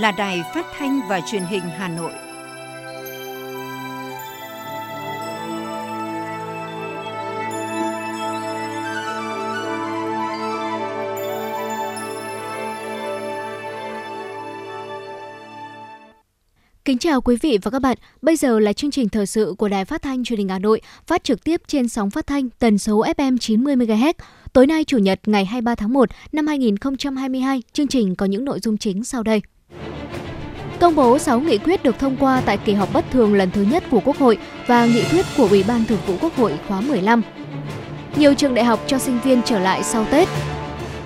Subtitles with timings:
[0.00, 2.12] là Đài Phát thanh và Truyền hình Hà Nội.
[16.84, 17.96] Kính chào quý vị và các bạn.
[18.22, 20.80] Bây giờ là chương trình thời sự của Đài Phát thanh Truyền hình Hà Nội,
[21.06, 24.14] phát trực tiếp trên sóng phát thanh tần số FM 90 MHz.
[24.52, 28.60] Tối nay Chủ nhật ngày 23 tháng 1 năm 2022, chương trình có những nội
[28.60, 29.40] dung chính sau đây.
[30.80, 33.62] Công bố 6 nghị quyết được thông qua tại kỳ họp bất thường lần thứ
[33.62, 36.80] nhất của Quốc hội và nghị quyết của Ủy ban Thường vụ Quốc hội khóa
[36.80, 37.22] 15.
[38.16, 40.28] Nhiều trường đại học cho sinh viên trở lại sau Tết.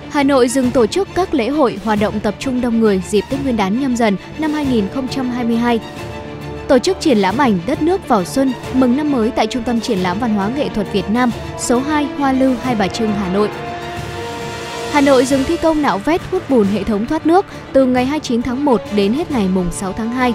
[0.09, 3.23] Hà Nội dừng tổ chức các lễ hội, hoạt động tập trung đông người dịp
[3.29, 5.79] Tết Nguyên đán nhâm dần năm 2022.
[6.67, 9.81] Tổ chức triển lãm ảnh Đất nước vào xuân mừng năm mới tại Trung tâm
[9.81, 13.11] Triển lãm Văn hóa Nghệ thuật Việt Nam, số 2 Hoa Lư, Hai Bà Trưng,
[13.11, 13.49] Hà Nội.
[14.95, 18.05] Hà Nội dừng thi công nạo vét hút bùn hệ thống thoát nước từ ngày
[18.05, 20.33] 29 tháng 1 đến hết ngày mùng 6 tháng 2.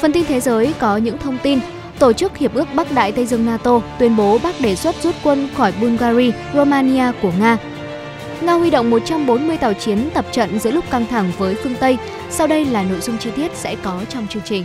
[0.00, 1.58] Phần tin thế giới có những thông tin
[1.98, 5.14] Tổ chức Hiệp ước Bắc Đại Tây Dương NATO tuyên bố Bắc đề xuất rút
[5.22, 7.58] quân khỏi Bulgaria, Romania của Nga.
[8.40, 11.98] Nga huy động 140 tàu chiến tập trận giữa lúc căng thẳng với phương Tây.
[12.30, 14.64] Sau đây là nội dung chi tiết sẽ có trong chương trình.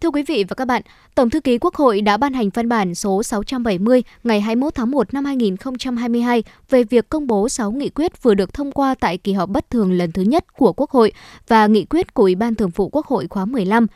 [0.00, 0.82] Thưa quý vị và các bạn,
[1.14, 4.90] Tổng thư ký Quốc hội đã ban hành văn bản số 670 ngày 21 tháng
[4.90, 9.18] 1 năm 2022 về việc công bố 6 nghị quyết vừa được thông qua tại
[9.18, 11.12] kỳ họp bất thường lần thứ nhất của Quốc hội
[11.48, 13.86] và nghị quyết của Ủy ban Thường vụ Quốc hội khóa 15.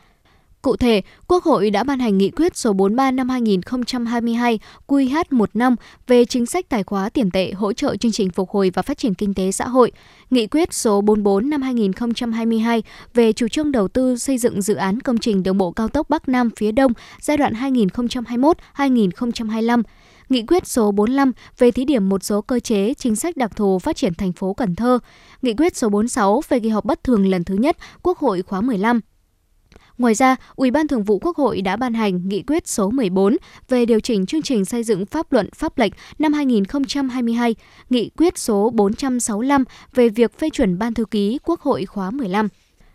[0.63, 5.75] Cụ thể, Quốc hội đã ban hành nghị quyết số 43 năm 2022 QH15
[6.07, 8.97] về chính sách tài khóa tiền tệ hỗ trợ chương trình phục hồi và phát
[8.97, 9.91] triển kinh tế xã hội,
[10.29, 12.83] nghị quyết số 44 năm 2022
[13.13, 16.09] về chủ trương đầu tư xây dựng dự án công trình đường bộ cao tốc
[16.09, 19.83] Bắc Nam phía Đông giai đoạn 2021-2025,
[20.29, 23.79] Nghị quyết số 45 về thí điểm một số cơ chế chính sách đặc thù
[23.79, 24.99] phát triển thành phố Cần Thơ,
[25.41, 28.61] Nghị quyết số 46 về kỳ họp bất thường lần thứ nhất Quốc hội khóa
[28.61, 28.99] 15
[29.97, 33.37] Ngoài ra, Ủy ban Thường vụ Quốc hội đã ban hành nghị quyết số 14
[33.69, 37.55] về điều chỉnh chương trình xây dựng pháp luận pháp lệnh năm 2022,
[37.89, 42.47] nghị quyết số 465 về việc phê chuẩn Ban thư ký Quốc hội khóa 15.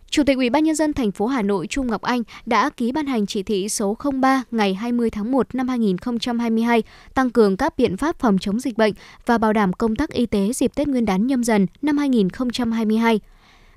[0.09, 2.91] Chủ tịch Ủy ban nhân dân thành phố Hà Nội Trung Ngọc Anh đã ký
[2.91, 6.83] ban hành chỉ thị số 03 ngày 20 tháng 1 năm 2022
[7.13, 8.93] tăng cường các biện pháp phòng chống dịch bệnh
[9.25, 13.19] và bảo đảm công tác y tế dịp Tết Nguyên đán nhâm dần năm 2022.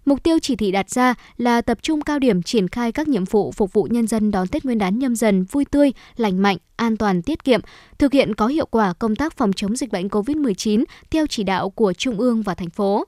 [0.05, 3.25] Mục tiêu chỉ thị đặt ra là tập trung cao điểm triển khai các nhiệm
[3.25, 6.57] vụ phục vụ nhân dân đón Tết Nguyên đán nhâm dần vui tươi, lành mạnh,
[6.77, 7.61] an toàn, tiết kiệm,
[7.99, 11.71] thực hiện có hiệu quả công tác phòng chống dịch bệnh COVID-19 theo chỉ đạo
[11.71, 13.05] của Trung ương và thành phố.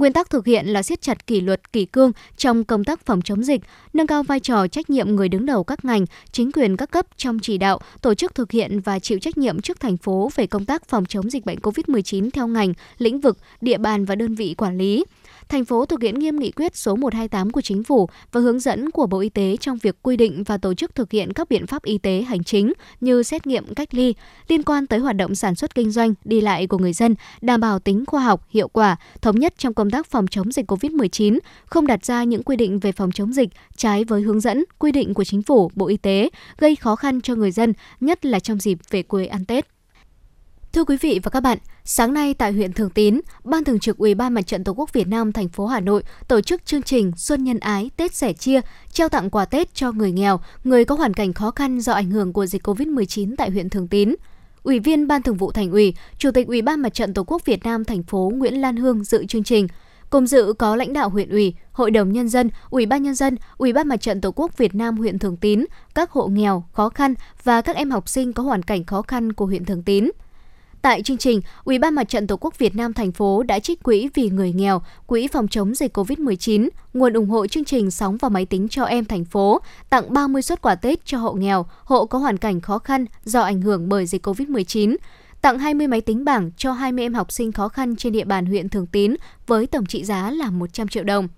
[0.00, 3.22] Nguyên tắc thực hiện là siết chặt kỷ luật kỷ cương trong công tác phòng
[3.22, 3.60] chống dịch,
[3.92, 7.06] nâng cao vai trò trách nhiệm người đứng đầu các ngành, chính quyền các cấp
[7.16, 10.46] trong chỉ đạo, tổ chức thực hiện và chịu trách nhiệm trước thành phố về
[10.46, 14.34] công tác phòng chống dịch bệnh COVID-19 theo ngành, lĩnh vực, địa bàn và đơn
[14.34, 15.04] vị quản lý.
[15.48, 18.90] Thành phố thực hiện nghiêm nghị quyết số 128 của chính phủ và hướng dẫn
[18.90, 21.66] của Bộ Y tế trong việc quy định và tổ chức thực hiện các biện
[21.66, 24.14] pháp y tế hành chính như xét nghiệm cách ly
[24.48, 27.60] liên quan tới hoạt động sản xuất kinh doanh, đi lại của người dân, đảm
[27.60, 31.38] bảo tính khoa học, hiệu quả, thống nhất trong công tác phòng chống dịch COVID-19,
[31.66, 34.92] không đặt ra những quy định về phòng chống dịch trái với hướng dẫn, quy
[34.92, 36.28] định của chính phủ, Bộ Y tế,
[36.58, 39.66] gây khó khăn cho người dân, nhất là trong dịp về quê ăn Tết.
[40.72, 43.98] Thưa quý vị và các bạn, sáng nay tại huyện Thường Tín, Ban Thường trực
[43.98, 46.82] Ủy ban Mặt trận Tổ quốc Việt Nam thành phố Hà Nội tổ chức chương
[46.82, 48.60] trình Xuân nhân ái Tết sẻ chia,
[48.92, 52.10] trao tặng quà Tết cho người nghèo, người có hoàn cảnh khó khăn do ảnh
[52.10, 54.14] hưởng của dịch COVID-19 tại huyện Thường Tín.
[54.62, 57.44] Ủy viên Ban Thường vụ Thành ủy, Chủ tịch Ủy ban Mặt trận Tổ quốc
[57.44, 59.68] Việt Nam thành phố Nguyễn Lan Hương dự chương trình.
[60.10, 63.36] Cùng dự có lãnh đạo huyện ủy, Hội đồng Nhân dân, Ủy ban Nhân dân,
[63.58, 66.88] Ủy ban Mặt trận Tổ quốc Việt Nam huyện Thường Tín, các hộ nghèo, khó
[66.88, 70.10] khăn và các em học sinh có hoàn cảnh khó khăn của huyện Thường Tín.
[70.82, 73.82] Tại chương trình, Ủy ban Mặt trận Tổ quốc Việt Nam thành phố đã trích
[73.82, 78.16] quỹ vì người nghèo, quỹ phòng chống dịch COVID-19, nguồn ủng hộ chương trình sóng
[78.16, 79.60] và máy tính cho em thành phố,
[79.90, 83.40] tặng 30 suất quà Tết cho hộ nghèo, hộ có hoàn cảnh khó khăn do
[83.40, 84.96] ảnh hưởng bởi dịch COVID-19,
[85.42, 88.46] tặng 20 máy tính bảng cho 20 em học sinh khó khăn trên địa bàn
[88.46, 89.14] huyện Thường Tín
[89.46, 91.28] với tổng trị giá là 100 triệu đồng.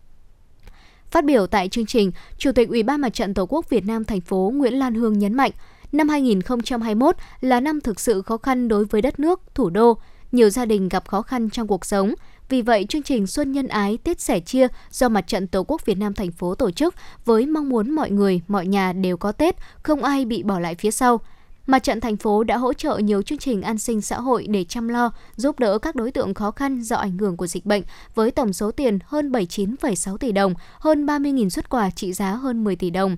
[1.11, 4.05] Phát biểu tại chương trình, Chủ tịch Ủy ban Mặt trận Tổ quốc Việt Nam
[4.05, 5.51] thành phố Nguyễn Lan Hương nhấn mạnh,
[5.93, 9.99] Năm 2021 là năm thực sự khó khăn đối với đất nước, thủ đô.
[10.33, 12.15] Nhiều gia đình gặp khó khăn trong cuộc sống.
[12.49, 15.87] Vì vậy, chương trình Xuân Nhân Ái Tết Sẻ Chia do Mặt trận Tổ quốc
[15.87, 16.95] Việt Nam thành phố tổ chức
[17.25, 20.75] với mong muốn mọi người, mọi nhà đều có Tết, không ai bị bỏ lại
[20.75, 21.21] phía sau.
[21.67, 24.65] Mặt trận thành phố đã hỗ trợ nhiều chương trình an sinh xã hội để
[24.65, 27.83] chăm lo, giúp đỡ các đối tượng khó khăn do ảnh hưởng của dịch bệnh
[28.15, 32.65] với tổng số tiền hơn 79,6 tỷ đồng, hơn 30.000 xuất quà trị giá hơn
[32.65, 33.17] 10 tỷ đồng.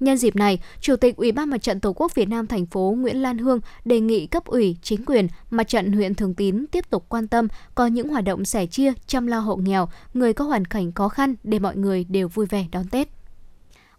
[0.00, 2.94] Nhân dịp này, Chủ tịch Ủy ban Mặt trận Tổ quốc Việt Nam thành phố
[2.98, 6.90] Nguyễn Lan Hương đề nghị cấp ủy, chính quyền, mặt trận huyện Thường Tín tiếp
[6.90, 10.44] tục quan tâm có những hoạt động sẻ chia, chăm lo hộ nghèo, người có
[10.44, 13.08] hoàn cảnh khó khăn để mọi người đều vui vẻ đón Tết.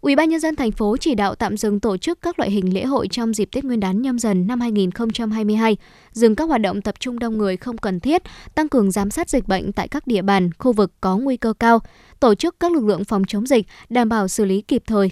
[0.00, 2.74] Ủy ban nhân dân thành phố chỉ đạo tạm dừng tổ chức các loại hình
[2.74, 5.76] lễ hội trong dịp Tết Nguyên đán nhâm dần năm 2022,
[6.12, 8.22] dừng các hoạt động tập trung đông người không cần thiết,
[8.54, 11.52] tăng cường giám sát dịch bệnh tại các địa bàn, khu vực có nguy cơ
[11.52, 11.78] cao,
[12.20, 15.10] tổ chức các lực lượng phòng chống dịch, đảm bảo xử lý kịp thời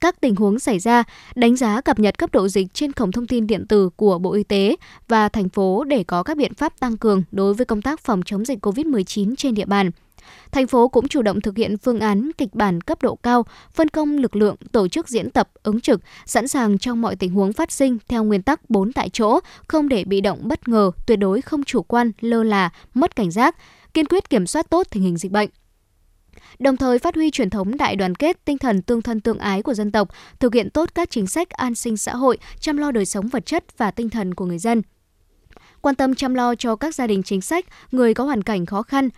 [0.00, 1.04] các tình huống xảy ra,
[1.34, 4.32] đánh giá cập nhật cấp độ dịch trên cổng thông tin điện tử của Bộ
[4.32, 4.76] Y tế
[5.08, 8.22] và thành phố để có các biện pháp tăng cường đối với công tác phòng
[8.22, 9.90] chống dịch COVID-19 trên địa bàn.
[10.52, 13.88] Thành phố cũng chủ động thực hiện phương án kịch bản cấp độ cao, phân
[13.88, 17.52] công lực lượng tổ chức diễn tập, ứng trực, sẵn sàng trong mọi tình huống
[17.52, 21.18] phát sinh theo nguyên tắc 4 tại chỗ, không để bị động bất ngờ, tuyệt
[21.18, 23.56] đối không chủ quan, lơ là, mất cảnh giác,
[23.94, 25.50] kiên quyết kiểm soát tốt tình hình dịch bệnh
[26.58, 29.62] đồng thời phát huy truyền thống đại đoàn kết, tinh thần tương thân tương ái
[29.62, 30.08] của dân tộc,
[30.40, 33.46] thực hiện tốt các chính sách an sinh xã hội, chăm lo đời sống vật
[33.46, 34.82] chất và tinh thần của người dân.
[35.80, 38.82] Quan tâm chăm lo cho các gia đình chính sách, người có hoàn cảnh khó
[38.82, 39.08] khăn,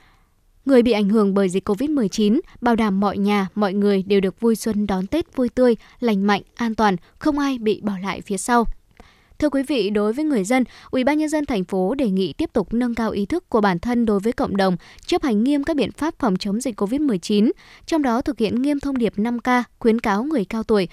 [0.65, 4.41] người bị ảnh hưởng bởi dịch COVID-19, bảo đảm mọi nhà, mọi người đều được
[4.41, 8.21] vui xuân đón Tết vui tươi, lành mạnh, an toàn, không ai bị bỏ lại
[8.21, 8.65] phía sau.
[9.39, 12.33] Thưa quý vị, đối với người dân, Ủy ban nhân dân thành phố đề nghị
[12.33, 14.77] tiếp tục nâng cao ý thức của bản thân đối với cộng đồng,
[15.07, 17.51] chấp hành nghiêm các biện pháp phòng chống dịch COVID-19,
[17.87, 20.89] trong đó thực hiện nghiêm thông điệp 5K, khuyến cáo người cao tuổi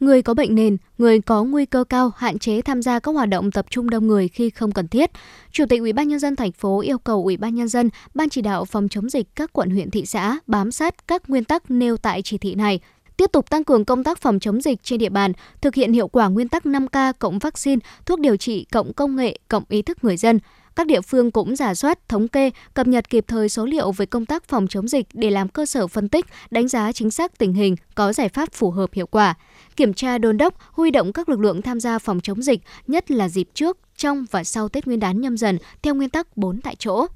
[0.00, 3.28] Người có bệnh nền, người có nguy cơ cao hạn chế tham gia các hoạt
[3.28, 5.10] động tập trung đông người khi không cần thiết.
[5.52, 8.28] Chủ tịch Ủy ban nhân dân thành phố yêu cầu Ủy ban nhân dân, ban
[8.28, 11.70] chỉ đạo phòng chống dịch các quận huyện thị xã bám sát các nguyên tắc
[11.70, 12.80] nêu tại chỉ thị này,
[13.16, 16.08] tiếp tục tăng cường công tác phòng chống dịch trên địa bàn, thực hiện hiệu
[16.08, 20.04] quả nguyên tắc 5K cộng vaccine, thuốc điều trị cộng công nghệ cộng ý thức
[20.04, 20.38] người dân.
[20.76, 24.06] Các địa phương cũng giả soát, thống kê, cập nhật kịp thời số liệu về
[24.06, 27.38] công tác phòng chống dịch để làm cơ sở phân tích, đánh giá chính xác
[27.38, 29.34] tình hình, có giải pháp phù hợp hiệu quả.
[29.76, 33.10] Kiểm tra đôn đốc, huy động các lực lượng tham gia phòng chống dịch, nhất
[33.10, 36.60] là dịp trước, trong và sau Tết Nguyên đán nhâm dần theo nguyên tắc 4
[36.60, 37.06] tại chỗ.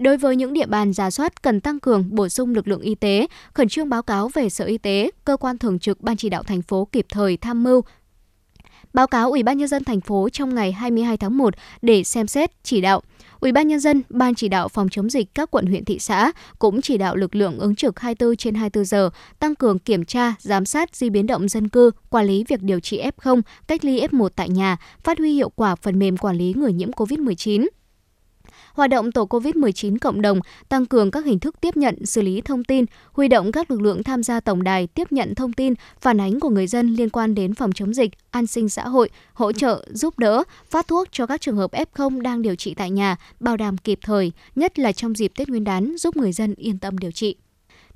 [0.00, 2.94] Đối với những địa bàn giả soát cần tăng cường bổ sung lực lượng y
[2.94, 6.28] tế, khẩn trương báo cáo về Sở Y tế, cơ quan thường trực Ban chỉ
[6.28, 7.82] đạo thành phố kịp thời tham mưu
[8.92, 12.26] báo cáo Ủy ban nhân dân thành phố trong ngày 22 tháng 1 để xem
[12.26, 13.02] xét chỉ đạo.
[13.40, 16.32] Ủy ban nhân dân, Ban chỉ đạo phòng chống dịch các quận huyện thị xã
[16.58, 20.34] cũng chỉ đạo lực lượng ứng trực 24 trên 24 giờ tăng cường kiểm tra,
[20.38, 24.06] giám sát di biến động dân cư, quản lý việc điều trị F0, cách ly
[24.06, 27.66] F1 tại nhà, phát huy hiệu quả phần mềm quản lý người nhiễm COVID-19
[28.80, 32.40] hoạt động tổ COVID-19 cộng đồng, tăng cường các hình thức tiếp nhận, xử lý
[32.40, 35.74] thông tin, huy động các lực lượng tham gia tổng đài tiếp nhận thông tin,
[36.00, 39.10] phản ánh của người dân liên quan đến phòng chống dịch, an sinh xã hội,
[39.32, 42.90] hỗ trợ, giúp đỡ, phát thuốc cho các trường hợp F0 đang điều trị tại
[42.90, 46.54] nhà, bảo đảm kịp thời, nhất là trong dịp Tết Nguyên đán giúp người dân
[46.54, 47.36] yên tâm điều trị.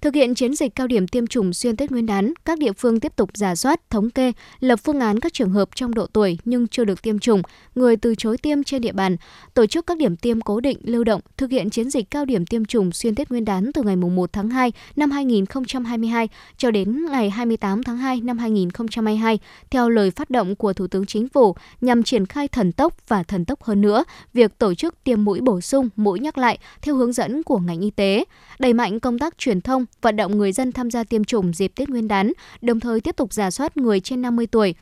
[0.05, 3.01] Thực hiện chiến dịch cao điểm tiêm chủng xuyên Tết Nguyên đán, các địa phương
[3.01, 6.39] tiếp tục giả soát, thống kê, lập phương án các trường hợp trong độ tuổi
[6.45, 7.43] nhưng chưa được tiêm chủng,
[7.75, 9.17] người từ chối tiêm trên địa bàn,
[9.55, 12.47] tổ chức các điểm tiêm cố định lưu động, thực hiện chiến dịch cao điểm
[12.47, 17.07] tiêm chủng xuyên Tết Nguyên đán từ ngày 1 tháng 2 năm 2022 cho đến
[17.07, 19.39] ngày 28 tháng 2 năm 2022
[19.71, 23.23] theo lời phát động của Thủ tướng Chính phủ nhằm triển khai thần tốc và
[23.23, 26.95] thần tốc hơn nữa việc tổ chức tiêm mũi bổ sung, mũi nhắc lại theo
[26.97, 28.25] hướng dẫn của ngành y tế,
[28.59, 31.73] đẩy mạnh công tác truyền thông, vận động người dân tham gia tiêm chủng dịp
[31.77, 34.75] Tết Nguyên đán, đồng thời tiếp tục giả soát người trên 50 tuổi,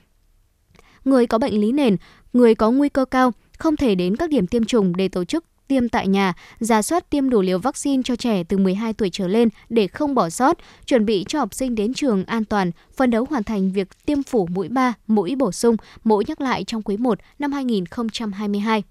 [1.05, 1.97] người có bệnh lý nền,
[2.33, 5.45] người có nguy cơ cao, không thể đến các điểm tiêm chủng để tổ chức
[5.69, 9.29] tiêm tại nhà, giả soát tiêm đủ liều vaccine cho trẻ từ 12 tuổi trở
[9.29, 13.11] lên để không bỏ sót, chuẩn bị cho học sinh đến trường an toàn, phân
[13.11, 16.83] đấu hoàn thành việc tiêm phủ mũi 3, mũi bổ sung, mũi nhắc lại trong
[16.83, 18.83] quý 1 năm 2022.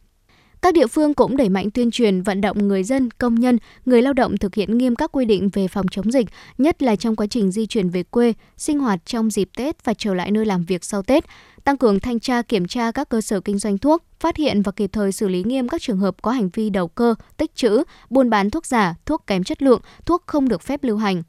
[0.62, 4.02] Các địa phương cũng đẩy mạnh tuyên truyền vận động người dân, công nhân, người
[4.02, 6.28] lao động thực hiện nghiêm các quy định về phòng chống dịch,
[6.58, 9.94] nhất là trong quá trình di chuyển về quê, sinh hoạt trong dịp Tết và
[9.94, 11.26] trở lại nơi làm việc sau Tết,
[11.64, 14.72] tăng cường thanh tra kiểm tra các cơ sở kinh doanh thuốc, phát hiện và
[14.72, 17.84] kịp thời xử lý nghiêm các trường hợp có hành vi đầu cơ, tích trữ,
[18.10, 21.24] buôn bán thuốc giả, thuốc kém chất lượng, thuốc không được phép lưu hành.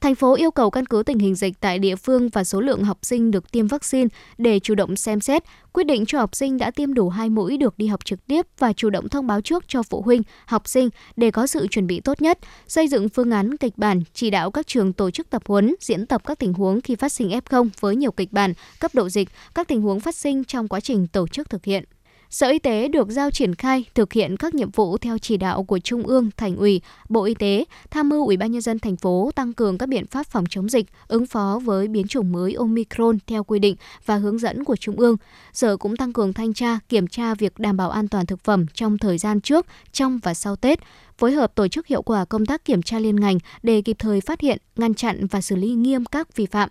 [0.00, 2.84] Thành phố yêu cầu căn cứ tình hình dịch tại địa phương và số lượng
[2.84, 6.58] học sinh được tiêm vaccine để chủ động xem xét, quyết định cho học sinh
[6.58, 9.40] đã tiêm đủ hai mũi được đi học trực tiếp và chủ động thông báo
[9.40, 13.08] trước cho phụ huynh, học sinh để có sự chuẩn bị tốt nhất, xây dựng
[13.08, 16.38] phương án kịch bản, chỉ đạo các trường tổ chức tập huấn, diễn tập các
[16.38, 19.82] tình huống khi phát sinh F0 với nhiều kịch bản, cấp độ dịch, các tình
[19.82, 21.84] huống phát sinh trong quá trình tổ chức thực hiện.
[22.30, 25.64] Sở Y tế được giao triển khai thực hiện các nhiệm vụ theo chỉ đạo
[25.64, 28.96] của Trung ương, Thành ủy, Bộ Y tế, tham mưu Ủy ban nhân dân thành
[28.96, 32.54] phố tăng cường các biện pháp phòng chống dịch, ứng phó với biến chủng mới
[32.54, 35.16] Omicron theo quy định và hướng dẫn của Trung ương.
[35.52, 38.66] Sở cũng tăng cường thanh tra, kiểm tra việc đảm bảo an toàn thực phẩm
[38.74, 40.78] trong thời gian trước, trong và sau Tết,
[41.18, 44.20] phối hợp tổ chức hiệu quả công tác kiểm tra liên ngành để kịp thời
[44.20, 46.68] phát hiện, ngăn chặn và xử lý nghiêm các vi phạm.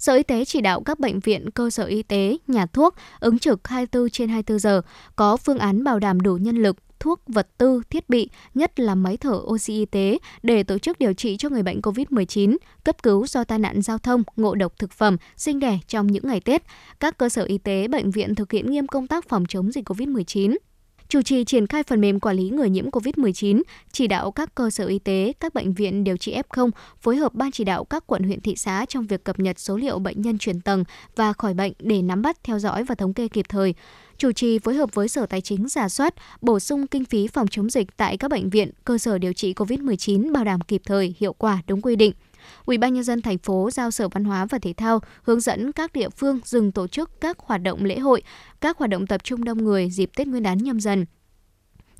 [0.00, 3.38] Sở Y tế chỉ đạo các bệnh viện, cơ sở y tế, nhà thuốc ứng
[3.38, 4.82] trực 24 trên 24 giờ,
[5.16, 8.94] có phương án bảo đảm đủ nhân lực, thuốc, vật tư, thiết bị, nhất là
[8.94, 13.02] máy thở oxy y tế để tổ chức điều trị cho người bệnh COVID-19, cấp
[13.02, 16.40] cứu do tai nạn giao thông, ngộ độc thực phẩm, sinh đẻ trong những ngày
[16.40, 16.62] Tết.
[17.00, 19.90] Các cơ sở y tế, bệnh viện thực hiện nghiêm công tác phòng chống dịch
[19.90, 20.56] COVID-19
[21.10, 23.62] chủ trì triển khai phần mềm quản lý người nhiễm COVID-19,
[23.92, 27.34] chỉ đạo các cơ sở y tế, các bệnh viện điều trị F0 phối hợp
[27.34, 30.22] ban chỉ đạo các quận huyện thị xã trong việc cập nhật số liệu bệnh
[30.22, 30.84] nhân chuyển tầng
[31.16, 33.74] và khỏi bệnh để nắm bắt, theo dõi và thống kê kịp thời
[34.18, 37.48] chủ trì phối hợp với Sở Tài chính giả soát, bổ sung kinh phí phòng
[37.48, 41.14] chống dịch tại các bệnh viện, cơ sở điều trị COVID-19 bảo đảm kịp thời,
[41.18, 42.12] hiệu quả, đúng quy định.
[42.64, 45.72] Ủy ban nhân dân thành phố giao Sở Văn hóa và Thể thao hướng dẫn
[45.72, 48.22] các địa phương dừng tổ chức các hoạt động lễ hội,
[48.60, 51.06] các hoạt động tập trung đông người dịp Tết Nguyên đán nhâm dần.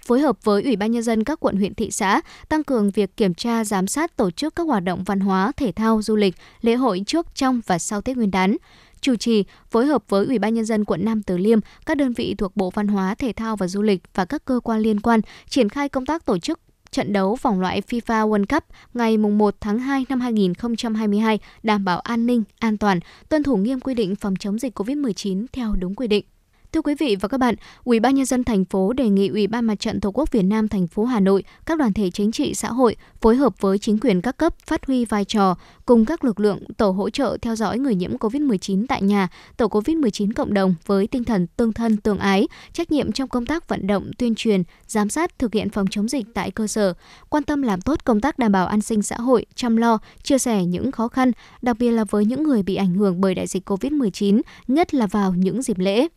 [0.07, 3.17] Phối hợp với Ủy ban Nhân dân các quận huyện thị xã, tăng cường việc
[3.17, 6.35] kiểm tra, giám sát tổ chức các hoạt động văn hóa, thể thao, du lịch,
[6.61, 8.57] lễ hội trước, trong và sau Tết Nguyên đán.
[9.01, 12.13] Chủ trì phối hợp với Ủy ban nhân dân quận Nam Từ Liêm, các đơn
[12.13, 15.01] vị thuộc Bộ Văn hóa, Thể thao và Du lịch và các cơ quan liên
[15.01, 19.19] quan triển khai công tác tổ chức trận đấu vòng loại FIFA World Cup ngày
[19.19, 23.95] 1 tháng 2 năm 2022 đảm bảo an ninh, an toàn, tuân thủ nghiêm quy
[23.95, 26.25] định phòng chống dịch COVID-19 theo đúng quy định.
[26.73, 29.47] Thưa quý vị và các bạn, Ủy ban nhân dân thành phố đề nghị Ủy
[29.47, 32.33] ban Mặt trận Tổ quốc Việt Nam thành phố Hà Nội, các đoàn thể chính
[32.33, 36.05] trị xã hội phối hợp với chính quyền các cấp phát huy vai trò cùng
[36.05, 40.33] các lực lượng tổ hỗ trợ theo dõi người nhiễm COVID-19 tại nhà, tổ COVID-19
[40.37, 43.87] cộng đồng với tinh thần tương thân tương ái, trách nhiệm trong công tác vận
[43.87, 46.95] động, tuyên truyền, giám sát thực hiện phòng chống dịch tại cơ sở,
[47.29, 50.39] quan tâm làm tốt công tác đảm bảo an sinh xã hội, chăm lo, chia
[50.39, 53.47] sẻ những khó khăn, đặc biệt là với những người bị ảnh hưởng bởi đại
[53.47, 56.09] dịch COVID-19, nhất là vào những dịp lễ.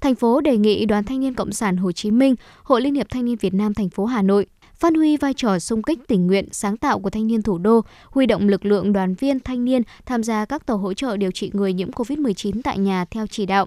[0.00, 3.06] Thành phố đề nghị Đoàn Thanh niên Cộng sản Hồ Chí Minh, Hội Liên hiệp
[3.10, 4.46] Thanh niên Việt Nam thành phố Hà Nội
[4.82, 7.80] phát huy vai trò sung kích tình nguyện, sáng tạo của thanh niên thủ đô,
[8.10, 11.30] huy động lực lượng đoàn viên thanh niên tham gia các tổ hỗ trợ điều
[11.30, 13.66] trị người nhiễm COVID-19 tại nhà theo chỉ đạo,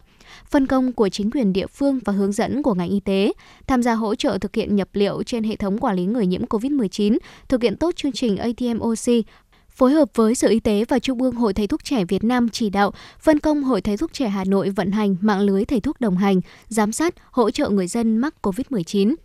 [0.50, 3.34] phân công của chính quyền địa phương và hướng dẫn của ngành y tế,
[3.68, 6.46] tham gia hỗ trợ thực hiện nhập liệu trên hệ thống quản lý người nhiễm
[6.46, 7.18] COVID-19,
[7.48, 9.26] thực hiện tốt chương trình ATMOC,
[9.76, 12.50] phối hợp với Sở Y tế và Trung ương Hội Thầy thuốc trẻ Việt Nam
[12.50, 15.80] chỉ đạo phân công Hội Thầy thuốc trẻ Hà Nội vận hành mạng lưới thầy
[15.80, 19.16] thuốc đồng hành, giám sát, hỗ trợ người dân mắc COVID-19.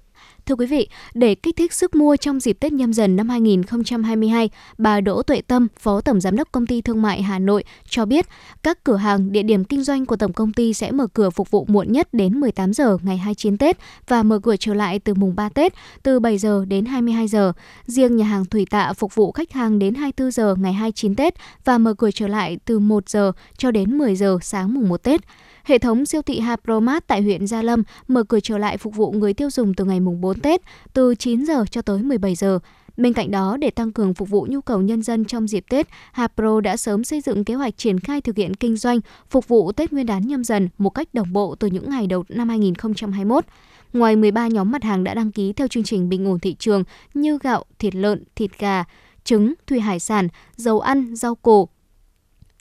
[0.51, 4.51] Thưa quý vị, để kích thích sức mua trong dịp Tết nhâm dần năm 2022,
[4.79, 8.05] bà Đỗ Tuệ Tâm, Phó Tổng Giám đốc Công ty Thương mại Hà Nội cho
[8.05, 8.27] biết
[8.63, 11.51] các cửa hàng, địa điểm kinh doanh của tổng công ty sẽ mở cửa phục
[11.51, 13.77] vụ muộn nhất đến 18 giờ ngày 29 Tết
[14.09, 17.53] và mở cửa trở lại từ mùng 3 Tết từ 7 giờ đến 22 giờ.
[17.87, 21.35] Riêng nhà hàng Thủy Tạ phục vụ khách hàng đến 24 giờ ngày 29 Tết
[21.65, 25.03] và mở cửa trở lại từ 1 giờ cho đến 10 giờ sáng mùng 1
[25.03, 25.21] Tết.
[25.65, 29.13] Hệ thống siêu thị Hapromat tại huyện Gia Lâm mở cửa trở lại phục vụ
[29.13, 30.61] người tiêu dùng từ ngày mùng 4 Tết
[30.93, 32.59] từ 9 giờ cho tới 17 giờ.
[32.97, 35.89] Bên cạnh đó, để tăng cường phục vụ nhu cầu nhân dân trong dịp Tết,
[36.13, 39.01] Hapro đã sớm xây dựng kế hoạch triển khai thực hiện kinh doanh
[39.31, 42.25] phục vụ Tết Nguyên đán nhâm dần một cách đồng bộ từ những ngày đầu
[42.29, 43.45] năm 2021.
[43.93, 46.85] Ngoài 13 nhóm mặt hàng đã đăng ký theo chương trình bình ổn thị trường
[47.15, 48.85] như gạo, thịt lợn, thịt gà,
[49.25, 51.69] trứng, thủy hải sản, dầu ăn, rau củ,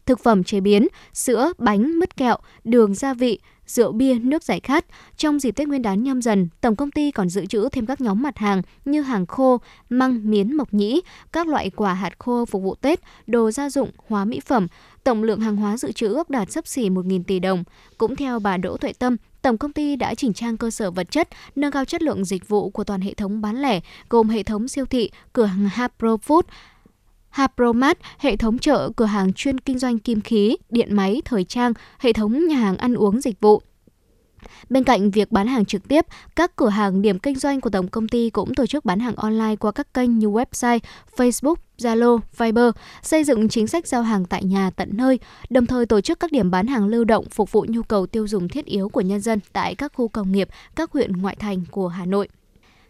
[0.10, 4.60] thực phẩm chế biến, sữa, bánh, mứt kẹo, đường gia vị, rượu bia, nước giải
[4.60, 4.86] khát.
[5.18, 8.02] Trong dịp Tết Nguyên đán nhâm dần, tổng công ty còn dự trữ thêm các
[8.02, 9.58] nhóm mặt hàng như hàng khô,
[9.90, 11.02] măng, miến, mộc nhĩ,
[11.32, 14.68] các loại quả hạt khô phục vụ Tết, đồ gia dụng, hóa mỹ phẩm.
[15.04, 17.64] Tổng lượng hàng hóa dự trữ ước đạt sấp xỉ 1.000 tỷ đồng.
[17.98, 21.12] Cũng theo bà Đỗ Tuệ Tâm, Tổng công ty đã chỉnh trang cơ sở vật
[21.12, 24.44] chất, nâng cao chất lượng dịch vụ của toàn hệ thống bán lẻ, gồm hệ
[24.44, 26.42] thống siêu thị, cửa hàng Hapro Food,
[27.30, 31.74] Hapromat, hệ thống chợ, cửa hàng chuyên kinh doanh kim khí, điện máy, thời trang,
[32.00, 33.62] hệ thống nhà hàng ăn uống dịch vụ.
[34.70, 36.06] Bên cạnh việc bán hàng trực tiếp,
[36.36, 39.16] các cửa hàng điểm kinh doanh của tổng công ty cũng tổ chức bán hàng
[39.16, 40.80] online qua các kênh như website,
[41.16, 42.72] Facebook, Zalo, Viber,
[43.02, 45.20] xây dựng chính sách giao hàng tại nhà tận nơi,
[45.50, 48.28] đồng thời tổ chức các điểm bán hàng lưu động phục vụ nhu cầu tiêu
[48.28, 51.64] dùng thiết yếu của nhân dân tại các khu công nghiệp, các huyện ngoại thành
[51.72, 52.28] của Hà Nội.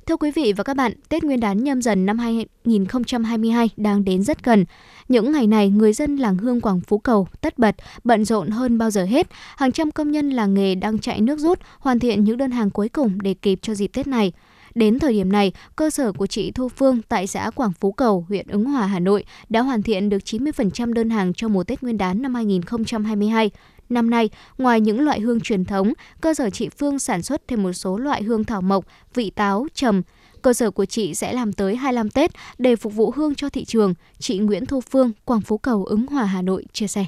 [0.09, 4.23] Thưa quý vị và các bạn, Tết Nguyên đán nhâm dần năm 2022 đang đến
[4.23, 4.65] rất gần.
[5.09, 8.77] Những ngày này, người dân làng Hương Quảng Phú Cầu tất bật, bận rộn hơn
[8.77, 9.27] bao giờ hết.
[9.57, 12.69] Hàng trăm công nhân làng nghề đang chạy nước rút, hoàn thiện những đơn hàng
[12.69, 14.31] cuối cùng để kịp cho dịp Tết này.
[14.75, 18.25] Đến thời điểm này, cơ sở của chị Thu Phương tại xã Quảng Phú Cầu,
[18.29, 21.83] huyện Ứng Hòa, Hà Nội đã hoàn thiện được 90% đơn hàng cho mùa Tết
[21.83, 23.51] Nguyên đán năm 2022.
[23.89, 27.63] Năm nay, ngoài những loại hương truyền thống, cơ sở chị Phương sản xuất thêm
[27.63, 30.01] một số loại hương thảo mộc, vị táo, trầm.
[30.41, 33.65] Cơ sở của chị sẽ làm tới 25 Tết để phục vụ hương cho thị
[33.65, 33.93] trường.
[34.19, 37.05] Chị Nguyễn Thu Phương, Quảng Phú Cầu, Ứng Hòa, Hà Nội chia sẻ.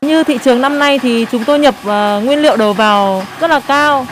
[0.00, 3.50] Như thị trường năm nay thì chúng tôi nhập uh, nguyên liệu đầu vào rất
[3.50, 4.06] là cao.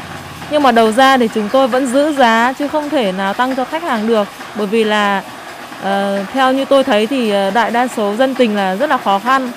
[0.50, 3.56] Nhưng mà đầu ra thì chúng tôi vẫn giữ giá chứ không thể nào tăng
[3.56, 4.28] cho khách hàng được.
[4.56, 5.24] Bởi vì là
[5.80, 8.98] uh, theo như tôi thấy thì ờ, đại đa số dân tình là rất là
[8.98, 9.50] khó khăn.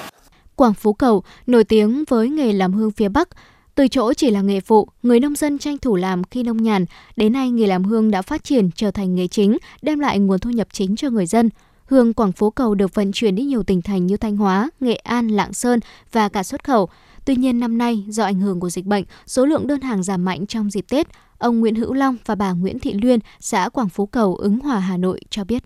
[0.55, 3.29] Quảng Phú Cầu nổi tiếng với nghề làm hương phía Bắc.
[3.75, 6.85] Từ chỗ chỉ là nghề phụ, người nông dân tranh thủ làm khi nông nhàn,
[7.15, 10.39] đến nay nghề làm hương đã phát triển trở thành nghề chính, đem lại nguồn
[10.39, 11.49] thu nhập chính cho người dân.
[11.85, 14.95] Hương Quảng Phú Cầu được vận chuyển đi nhiều tỉnh thành như Thanh Hóa, Nghệ
[14.95, 15.79] An, Lạng Sơn
[16.11, 16.89] và cả xuất khẩu.
[17.25, 20.25] Tuy nhiên năm nay, do ảnh hưởng của dịch bệnh, số lượng đơn hàng giảm
[20.25, 21.07] mạnh trong dịp Tết.
[21.37, 24.79] Ông Nguyễn Hữu Long và bà Nguyễn Thị Luyên, xã Quảng Phú Cầu, ứng Hòa,
[24.79, 25.63] Hà Nội cho biết.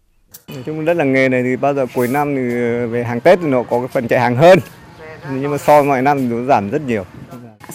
[0.47, 2.41] Nói chung đất là nghề này thì bao giờ cuối năm thì
[2.91, 4.59] về hàng Tết thì nó có cái phần chạy hàng hơn.
[5.31, 7.05] Nhưng mà so với mọi năm thì nó giảm rất nhiều.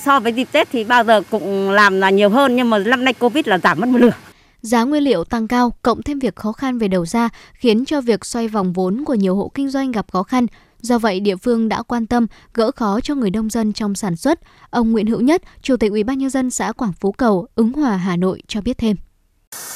[0.05, 3.05] So với dịp Tết thì bao giờ cũng làm là nhiều hơn nhưng mà năm
[3.05, 4.11] nay Covid là giảm mất một nửa.
[4.63, 8.01] Giá nguyên liệu tăng cao, cộng thêm việc khó khăn về đầu ra khiến cho
[8.01, 10.47] việc xoay vòng vốn của nhiều hộ kinh doanh gặp khó khăn.
[10.81, 14.17] Do vậy, địa phương đã quan tâm gỡ khó cho người nông dân trong sản
[14.17, 14.41] xuất.
[14.71, 17.73] Ông Nguyễn Hữu Nhất, Chủ tịch Ủy ban nhân dân xã Quảng Phú Cầu, ứng
[17.73, 18.97] Hòa, Hà Nội cho biết thêm.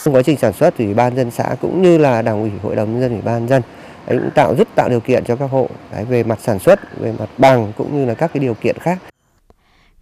[0.04, 2.50] Trong quá trình sản xuất thì Ủy ban dân xã cũng như là Đảng ủy
[2.62, 3.62] Hội đồng nhân dân Ủy ban dân
[4.06, 7.00] đấy, cũng tạo rất tạo điều kiện cho các hộ đấy, về mặt sản xuất,
[7.00, 8.98] về mặt bằng cũng như là các cái điều kiện khác.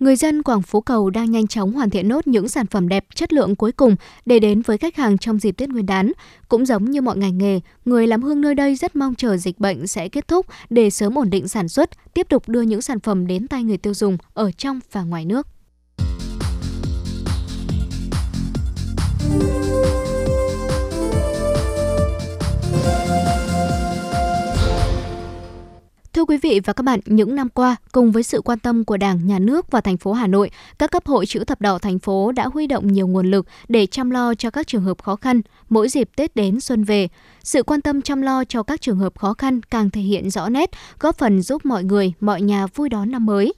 [0.00, 3.04] Người dân Quảng Phú Cầu đang nhanh chóng hoàn thiện nốt những sản phẩm đẹp,
[3.14, 6.12] chất lượng cuối cùng để đến với khách hàng trong dịp Tết Nguyên đán.
[6.48, 9.58] Cũng giống như mọi ngành nghề, người làm hương nơi đây rất mong chờ dịch
[9.58, 13.00] bệnh sẽ kết thúc để sớm ổn định sản xuất, tiếp tục đưa những sản
[13.00, 15.46] phẩm đến tay người tiêu dùng ở trong và ngoài nước.
[26.24, 28.96] Thưa quý vị và các bạn, những năm qua, cùng với sự quan tâm của
[28.96, 31.98] Đảng, Nhà nước và thành phố Hà Nội, các cấp hội chữ thập đỏ thành
[31.98, 35.16] phố đã huy động nhiều nguồn lực để chăm lo cho các trường hợp khó
[35.16, 37.08] khăn mỗi dịp Tết đến xuân về.
[37.42, 40.48] Sự quan tâm chăm lo cho các trường hợp khó khăn càng thể hiện rõ
[40.48, 43.54] nét, góp phần giúp mọi người, mọi nhà vui đón năm mới.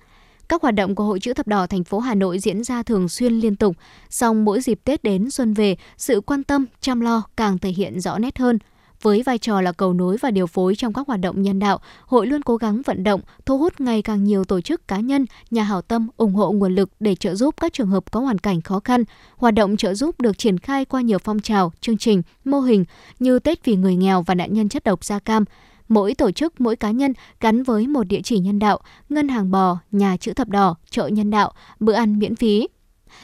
[0.48, 3.08] Các hoạt động của Hội chữ thập đỏ thành phố Hà Nội diễn ra thường
[3.08, 3.76] xuyên liên tục,
[4.10, 8.00] song mỗi dịp Tết đến xuân về, sự quan tâm, chăm lo càng thể hiện
[8.00, 8.58] rõ nét hơn–
[9.06, 11.80] với vai trò là cầu nối và điều phối trong các hoạt động nhân đạo,
[12.06, 15.26] hội luôn cố gắng vận động, thu hút ngày càng nhiều tổ chức cá nhân,
[15.50, 18.38] nhà hảo tâm ủng hộ nguồn lực để trợ giúp các trường hợp có hoàn
[18.38, 19.04] cảnh khó khăn.
[19.36, 22.84] Hoạt động trợ giúp được triển khai qua nhiều phong trào, chương trình, mô hình
[23.18, 25.44] như Tết vì người nghèo và nạn nhân chất độc da cam,
[25.88, 29.50] mỗi tổ chức, mỗi cá nhân gắn với một địa chỉ nhân đạo, ngân hàng
[29.50, 32.68] bò, nhà chữ thập đỏ, chợ nhân đạo, bữa ăn miễn phí.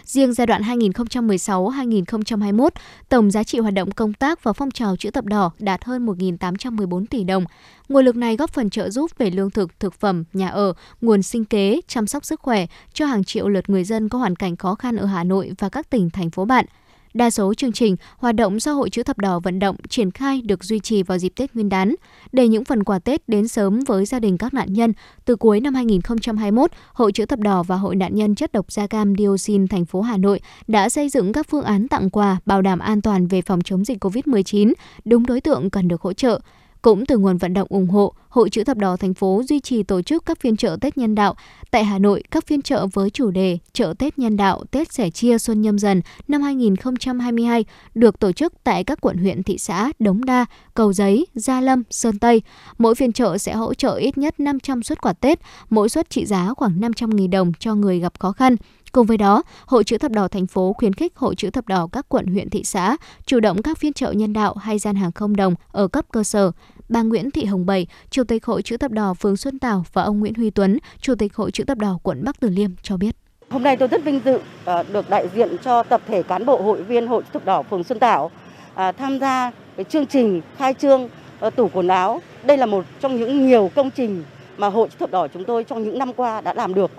[0.04, 2.68] Riêng giai đoạn 2016-2021,
[3.08, 6.06] tổng giá trị hoạt động công tác và phong trào chữ thập đỏ đạt hơn
[6.06, 7.44] 1.814 tỷ đồng.
[7.88, 11.22] Nguồn lực này góp phần trợ giúp về lương thực, thực phẩm, nhà ở, nguồn
[11.22, 14.56] sinh kế, chăm sóc sức khỏe cho hàng triệu lượt người dân có hoàn cảnh
[14.56, 16.66] khó khăn ở Hà Nội và các tỉnh, thành phố bạn–
[17.14, 20.42] Đa số chương trình, hoạt động do Hội chữ thập đỏ vận động triển khai
[20.44, 21.94] được duy trì vào dịp Tết Nguyên đán.
[22.32, 24.92] Để những phần quà Tết đến sớm với gia đình các nạn nhân,
[25.24, 28.86] từ cuối năm 2021, Hội chữ thập đỏ và Hội nạn nhân chất độc da
[28.86, 32.62] cam dioxin thành phố Hà Nội đã xây dựng các phương án tặng quà bảo
[32.62, 34.72] đảm an toàn về phòng chống dịch COVID-19,
[35.04, 36.40] đúng đối tượng cần được hỗ trợ.
[36.82, 39.82] Cũng từ nguồn vận động ủng hộ, Hội chữ thập đỏ thành phố duy trì
[39.82, 41.34] tổ chức các phiên chợ Tết nhân đạo.
[41.70, 45.10] Tại Hà Nội, các phiên chợ với chủ đề Chợ Tết nhân đạo Tết sẻ
[45.10, 47.64] chia Xuân nhâm dần năm 2022
[47.94, 51.82] được tổ chức tại các quận huyện thị xã Đống Đa, Cầu Giấy, Gia Lâm,
[51.90, 52.42] Sơn Tây.
[52.78, 55.40] Mỗi phiên chợ sẽ hỗ trợ ít nhất 500 suất quà Tết,
[55.70, 58.56] mỗi suất trị giá khoảng 500.000 đồng cho người gặp khó khăn.
[58.92, 61.88] Cùng với đó, Hội chữ thập đỏ thành phố khuyến khích Hội chữ thập đỏ
[61.92, 65.12] các quận huyện thị xã chủ động các phiên chợ nhân đạo hay gian hàng
[65.12, 66.52] không đồng ở cấp cơ sở.
[66.88, 70.02] Bà Nguyễn Thị Hồng Bảy, Chủ tịch Hội chữ thập đỏ phường Xuân Tảo và
[70.02, 72.96] ông Nguyễn Huy Tuấn, Chủ tịch Hội chữ thập đỏ quận Bắc Từ Liêm cho
[72.96, 73.16] biết.
[73.50, 76.62] Hôm nay tôi rất vinh dự ờ, được đại diện cho tập thể cán bộ
[76.62, 78.30] hội viên Hội chữ thập đỏ phường Xuân Tảo
[78.74, 81.08] ờ, tham gia cái chương trình khai trương
[81.40, 82.20] ờ, tủ quần áo.
[82.44, 84.24] Đây là một trong những nhiều công trình
[84.56, 86.90] mà Hội chữ thập đỏ chúng tôi trong những năm qua đã làm được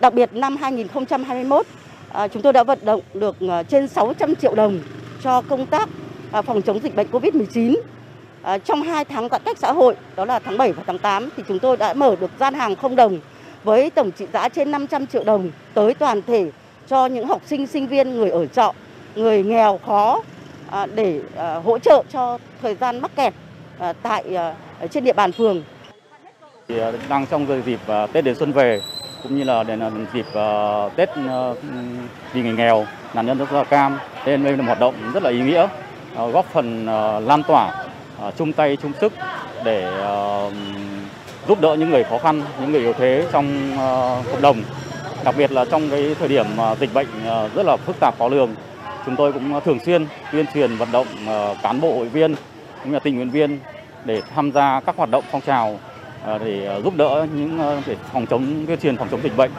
[0.00, 1.66] Đặc biệt năm 2021
[2.12, 4.80] à, chúng tôi đã vận động được à, trên 600 triệu đồng
[5.22, 5.88] cho công tác
[6.32, 7.76] à, phòng chống dịch bệnh Covid-19.
[8.64, 11.42] Trong 2 tháng giãn cách xã hội, đó là tháng 7 và tháng 8 thì
[11.48, 13.18] chúng tôi đã mở được gian hàng không đồng
[13.64, 16.50] với tổng trị giá trên 500 triệu đồng tới toàn thể
[16.88, 18.72] cho những học sinh, sinh viên, người ở trọ,
[19.14, 20.22] người nghèo khó
[20.94, 21.20] để
[21.64, 23.34] hỗ trợ cho thời gian mắc kẹt
[24.02, 24.24] tại
[24.90, 25.62] trên địa bàn phường.
[27.08, 27.80] Đang trong dịp
[28.12, 28.80] Tết đến xuân về
[29.22, 31.58] cũng như là đến dịp uh, Tết uh,
[32.32, 33.98] vì người nghèo, nạn nhân rất là cam.
[34.26, 35.68] Nên đây là một hoạt động rất là ý nghĩa,
[36.22, 37.84] uh, góp phần uh, lan tỏa,
[38.28, 39.12] uh, chung tay chung sức
[39.64, 39.88] để
[40.46, 40.52] uh,
[41.48, 44.62] giúp đỡ những người khó khăn, những người yếu thế trong uh, cộng đồng.
[45.24, 48.18] Đặc biệt là trong cái thời điểm uh, dịch bệnh uh, rất là phức tạp
[48.18, 48.54] khó lường,
[49.06, 52.34] chúng tôi cũng thường xuyên tuyên truyền vận động uh, cán bộ hội viên
[52.82, 53.58] cũng như là tình nguyện viên
[54.04, 55.78] để tham gia các hoạt động phong trào
[56.22, 59.36] Ờ, để ờ, giúp đỡ những ờ, để phòng chống tuyên truyền phòng chống dịch
[59.36, 59.50] bệnh.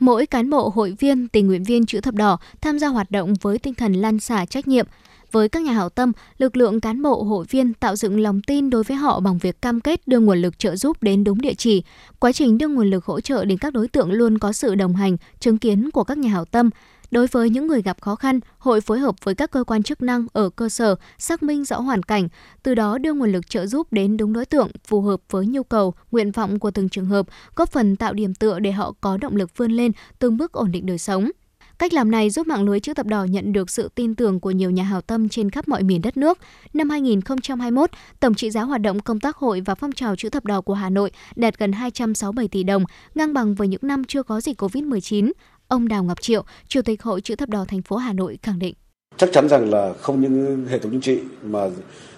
[0.00, 3.34] Mỗi cán bộ hội viên, tình nguyện viên chữ thập đỏ tham gia hoạt động
[3.40, 4.86] với tinh thần lan xả trách nhiệm.
[5.32, 8.70] với các nhà hảo tâm, lực lượng cán bộ hội viên tạo dựng lòng tin
[8.70, 11.54] đối với họ bằng việc cam kết đưa nguồn lực trợ giúp đến đúng địa
[11.54, 11.82] chỉ.
[12.18, 14.94] Quá trình đưa nguồn lực hỗ trợ đến các đối tượng luôn có sự đồng
[14.94, 16.70] hành, chứng kiến của các nhà hảo tâm.
[17.14, 20.02] Đối với những người gặp khó khăn, hội phối hợp với các cơ quan chức
[20.02, 22.28] năng ở cơ sở xác minh rõ hoàn cảnh,
[22.62, 25.62] từ đó đưa nguồn lực trợ giúp đến đúng đối tượng, phù hợp với nhu
[25.62, 29.16] cầu, nguyện vọng của từng trường hợp, góp phần tạo điểm tựa để họ có
[29.16, 31.30] động lực vươn lên, từng bước ổn định đời sống.
[31.78, 34.50] Cách làm này giúp mạng lưới chữ thập đỏ nhận được sự tin tưởng của
[34.50, 36.38] nhiều nhà hảo tâm trên khắp mọi miền đất nước.
[36.72, 40.44] Năm 2021, tổng trị giá hoạt động công tác hội và phong trào chữ thập
[40.44, 44.22] đỏ của Hà Nội đạt gần 267 tỷ đồng, ngang bằng với những năm chưa
[44.22, 45.32] có dịch COVID-19.
[45.68, 48.58] Ông Đào Ngọc Triệu, Chủ tịch Hội chữ thập đỏ thành phố Hà Nội khẳng
[48.58, 48.74] định.
[49.16, 51.60] Chắc chắn rằng là không những hệ thống chính trị mà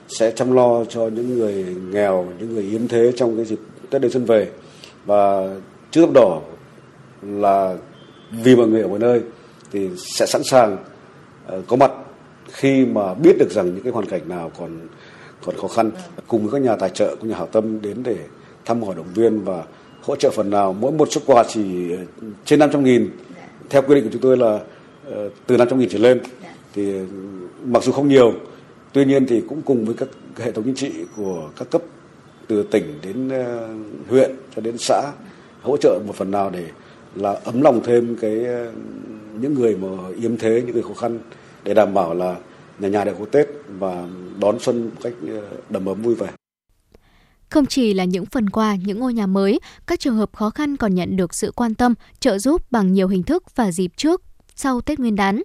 [0.09, 3.59] sẽ chăm lo cho những người nghèo, những người yếm thế trong cái dịp
[3.90, 4.50] Tết đến xuân về.
[5.06, 5.54] Và
[5.90, 6.40] chữ thập đỏ
[7.22, 7.76] là
[8.30, 9.20] vì mọi người ở mọi nơi
[9.72, 10.76] thì sẽ sẵn sàng
[11.46, 11.92] ờ, có mặt
[12.52, 14.88] khi mà biết được rằng những cái hoàn cảnh nào còn
[15.44, 15.90] còn khó khăn
[16.26, 18.16] cùng với các nhà tài trợ các nhà hảo tâm đến để
[18.64, 19.64] thăm hỏi động viên và
[20.02, 20.72] hỗ trợ phần nào.
[20.72, 21.64] Mỗi một xuất quà chỉ
[22.44, 23.11] trên 500 nghìn
[23.70, 24.61] theo quy định của chúng tôi là
[25.11, 26.20] ờ, từ 500 nghìn trở lên
[26.74, 26.92] thì
[27.64, 28.33] mặc dù không nhiều,
[28.92, 31.83] tuy nhiên thì cũng cùng với các hệ thống chính trị của các cấp,
[32.46, 33.68] từ tỉnh đến ờ,
[34.09, 35.12] huyện cho đến xã,
[35.62, 36.64] hỗ trợ một phần nào để
[37.14, 38.72] là ấm lòng thêm cái ờ,
[39.40, 39.88] những người mà
[40.20, 41.18] yếm thế, những người khó khăn,
[41.64, 42.37] để đảm bảo là
[42.79, 43.46] nhà nhà đều có Tết
[43.79, 44.07] và
[44.40, 45.12] đón xuân một cách
[45.70, 46.29] đầm ấm vui vẻ.
[47.50, 50.76] Không chỉ là những phần quà, những ngôi nhà mới, các trường hợp khó khăn
[50.76, 54.22] còn nhận được sự quan tâm, trợ giúp bằng nhiều hình thức và dịp trước,
[54.54, 55.42] sau Tết Nguyên đán.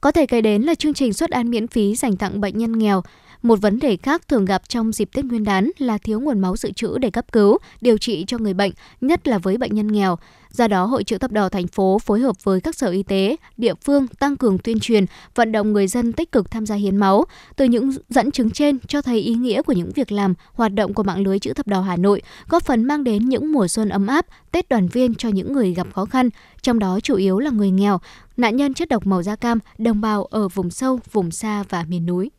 [0.00, 2.78] Có thể kể đến là chương trình suất ăn miễn phí dành tặng bệnh nhân
[2.78, 3.02] nghèo,
[3.42, 6.56] một vấn đề khác thường gặp trong dịp Tết Nguyên đán là thiếu nguồn máu
[6.56, 9.92] dự trữ để cấp cứu, điều trị cho người bệnh, nhất là với bệnh nhân
[9.92, 10.18] nghèo.
[10.52, 13.36] Do đó, Hội chữ thập đỏ thành phố phối hợp với các sở y tế,
[13.56, 16.96] địa phương tăng cường tuyên truyền, vận động người dân tích cực tham gia hiến
[16.96, 17.24] máu.
[17.56, 20.94] Từ những dẫn chứng trên cho thấy ý nghĩa của những việc làm, hoạt động
[20.94, 23.88] của mạng lưới chữ thập đỏ Hà Nội góp phần mang đến những mùa xuân
[23.88, 26.28] ấm áp, Tết đoàn viên cho những người gặp khó khăn,
[26.62, 28.00] trong đó chủ yếu là người nghèo,
[28.36, 31.84] nạn nhân chất độc màu da cam, đồng bào ở vùng sâu, vùng xa và
[31.88, 32.30] miền núi.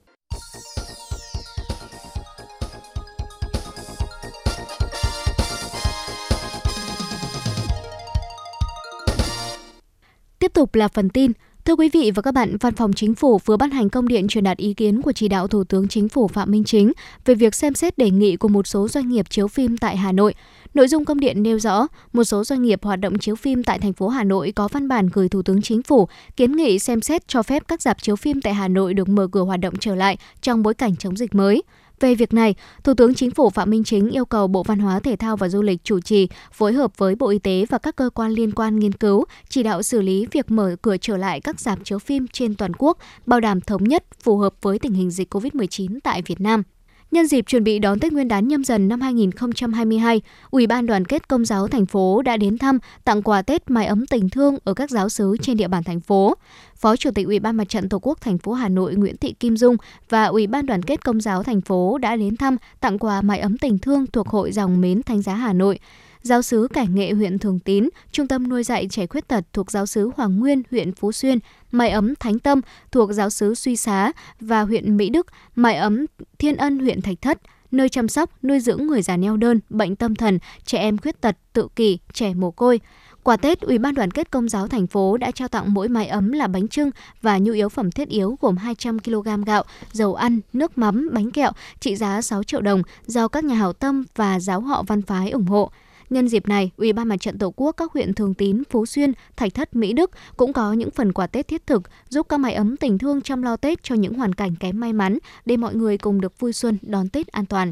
[10.51, 11.31] Tiếp tục là phần tin.
[11.65, 14.27] Thưa quý vị và các bạn, Văn phòng Chính phủ vừa ban hành công điện
[14.27, 16.91] truyền đạt ý kiến của chỉ đạo Thủ tướng Chính phủ Phạm Minh Chính
[17.25, 20.11] về việc xem xét đề nghị của một số doanh nghiệp chiếu phim tại Hà
[20.11, 20.33] Nội.
[20.73, 23.79] Nội dung công điện nêu rõ, một số doanh nghiệp hoạt động chiếu phim tại
[23.79, 27.01] thành phố Hà Nội có văn bản gửi Thủ tướng Chính phủ kiến nghị xem
[27.01, 29.73] xét cho phép các dạp chiếu phim tại Hà Nội được mở cửa hoạt động
[29.79, 31.63] trở lại trong bối cảnh chống dịch mới.
[32.01, 34.99] Về việc này, Thủ tướng Chính phủ Phạm Minh Chính yêu cầu Bộ Văn hóa
[34.99, 37.95] Thể thao và Du lịch chủ trì phối hợp với Bộ Y tế và các
[37.95, 41.41] cơ quan liên quan nghiên cứu, chỉ đạo xử lý việc mở cửa trở lại
[41.41, 44.93] các rạp chiếu phim trên toàn quốc, bảo đảm thống nhất phù hợp với tình
[44.93, 46.63] hình dịch COVID-19 tại Việt Nam.
[47.11, 50.21] Nhân dịp chuẩn bị đón Tết Nguyên đán nhâm dần năm 2022,
[50.51, 53.85] Ủy ban Đoàn kết Công giáo thành phố đã đến thăm, tặng quà Tết mái
[53.85, 56.35] ấm tình thương ở các giáo sứ trên địa bàn thành phố.
[56.75, 59.33] Phó Chủ tịch Ủy ban Mặt trận Tổ quốc thành phố Hà Nội Nguyễn Thị
[59.39, 59.77] Kim Dung
[60.09, 63.39] và Ủy ban Đoàn kết Công giáo thành phố đã đến thăm, tặng quà mái
[63.39, 65.79] ấm tình thương thuộc Hội dòng mến Thánh giá Hà Nội
[66.21, 69.71] giáo sứ Cải Nghệ huyện Thường Tín, Trung tâm nuôi dạy trẻ khuyết tật thuộc
[69.71, 71.39] giáo sứ Hoàng Nguyên huyện Phú Xuyên,
[71.71, 76.05] Mái ấm Thánh Tâm thuộc giáo sứ Suy Xá và huyện Mỹ Đức, Mái ấm
[76.39, 77.37] Thiên Ân huyện Thạch Thất,
[77.71, 81.21] nơi chăm sóc, nuôi dưỡng người già neo đơn, bệnh tâm thần, trẻ em khuyết
[81.21, 82.79] tật, tự kỷ, trẻ mồ côi.
[83.23, 86.07] Quà Tết, Ủy ban Đoàn kết Công giáo thành phố đã trao tặng mỗi mái
[86.07, 86.89] ấm là bánh trưng
[87.21, 91.31] và nhu yếu phẩm thiết yếu gồm 200 kg gạo, dầu ăn, nước mắm, bánh
[91.31, 95.01] kẹo trị giá 6 triệu đồng do các nhà hảo tâm và giáo họ văn
[95.01, 95.71] phái ủng hộ.
[96.11, 99.11] Nhân dịp này, Ủy ban Mặt trận Tổ quốc các huyện Thường Tín, Phú Xuyên,
[99.35, 102.53] Thạch Thất, Mỹ Đức cũng có những phần quà Tết thiết thực giúp các mái
[102.53, 105.75] ấm tình thương chăm lo Tết cho những hoàn cảnh kém may mắn để mọi
[105.75, 107.71] người cùng được vui xuân đón Tết an toàn.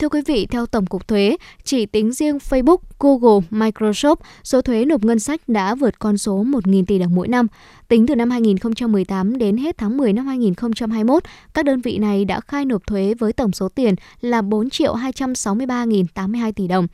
[0.00, 4.84] Thưa quý vị, theo Tổng cục Thuế, chỉ tính riêng Facebook, Google, Microsoft, số thuế
[4.84, 7.46] nộp ngân sách đã vượt con số 1.000 tỷ đồng mỗi năm.
[7.88, 11.22] Tính từ năm 2018 đến hết tháng 10 năm 2021,
[11.54, 14.94] các đơn vị này đã khai nộp thuế với tổng số tiền là 4 triệu
[14.94, 16.86] 263.082 tỷ đồng.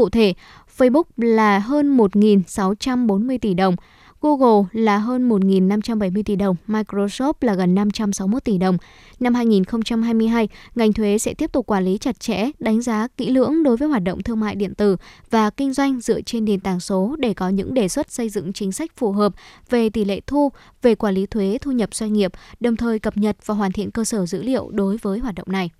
[0.00, 0.34] Cụ thể,
[0.78, 3.76] Facebook là hơn 1.640 tỷ đồng,
[4.20, 8.78] Google là hơn 1.570 tỷ đồng, Microsoft là gần 561 tỷ đồng.
[9.20, 13.62] Năm 2022, ngành thuế sẽ tiếp tục quản lý chặt chẽ, đánh giá kỹ lưỡng
[13.62, 14.96] đối với hoạt động thương mại điện tử
[15.30, 18.52] và kinh doanh dựa trên nền tảng số để có những đề xuất xây dựng
[18.52, 19.32] chính sách phù hợp
[19.70, 23.16] về tỷ lệ thu, về quản lý thuế thu nhập doanh nghiệp, đồng thời cập
[23.16, 25.70] nhật và hoàn thiện cơ sở dữ liệu đối với hoạt động này.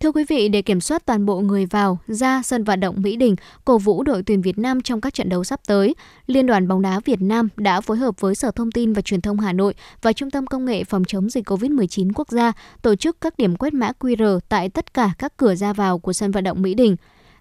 [0.00, 3.16] Thưa quý vị, để kiểm soát toàn bộ người vào, ra sân vận động Mỹ
[3.16, 5.94] Đình, cổ vũ đội tuyển Việt Nam trong các trận đấu sắp tới,
[6.26, 9.20] Liên đoàn bóng đá Việt Nam đã phối hợp với Sở Thông tin và Truyền
[9.20, 12.52] thông Hà Nội và Trung tâm Công nghệ phòng chống dịch COVID-19 quốc gia
[12.82, 16.12] tổ chức các điểm quét mã QR tại tất cả các cửa ra vào của
[16.12, 16.96] sân vận động Mỹ Đình.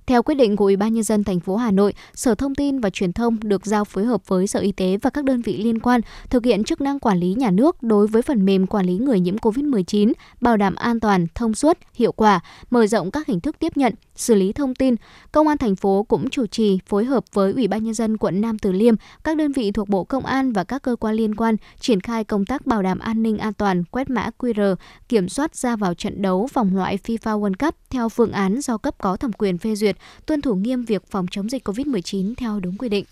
[0.07, 2.79] Theo quyết định của Ủy ban nhân dân thành phố Hà Nội, Sở Thông tin
[2.79, 5.57] và Truyền thông được giao phối hợp với Sở Y tế và các đơn vị
[5.57, 8.85] liên quan thực hiện chức năng quản lý nhà nước đối với phần mềm quản
[8.85, 12.39] lý người nhiễm COVID-19, bảo đảm an toàn, thông suốt, hiệu quả,
[12.69, 14.95] mở rộng các hình thức tiếp nhận, xử lý thông tin.
[15.31, 18.41] Công an thành phố cũng chủ trì phối hợp với Ủy ban nhân dân quận
[18.41, 21.35] Nam Từ Liêm, các đơn vị thuộc Bộ Công an và các cơ quan liên
[21.35, 24.75] quan triển khai công tác bảo đảm an ninh an toàn, quét mã QR,
[25.09, 28.77] kiểm soát ra vào trận đấu vòng loại FIFA World Cup theo phương án do
[28.77, 29.92] cấp có thẩm quyền phê duyệt,
[30.25, 33.05] tuân thủ nghiêm việc phòng chống dịch COVID-19 theo đúng quy định.